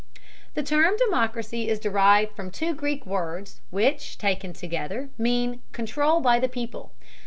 [0.55, 6.39] The term democracy is derived from two Greek words which taken together mean "control by
[6.39, 6.91] the people."